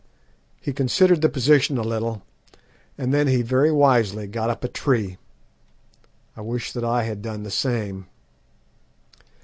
[0.59, 2.23] "He considered the position a little,
[2.97, 5.19] and then he very wisely got up a tree.
[6.35, 8.07] I wish that I had done the same.